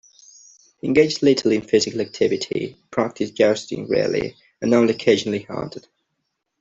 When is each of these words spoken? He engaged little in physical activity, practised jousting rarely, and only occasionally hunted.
He 0.79 0.87
engaged 0.87 1.21
little 1.21 1.51
in 1.51 1.61
physical 1.61 2.01
activity, 2.01 2.75
practised 2.89 3.35
jousting 3.35 3.87
rarely, 3.87 4.35
and 4.59 4.73
only 4.73 4.95
occasionally 4.95 5.43
hunted. 5.43 5.85